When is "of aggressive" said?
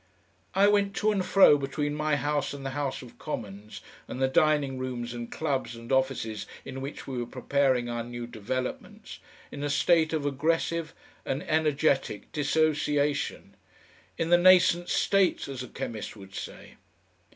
10.11-10.95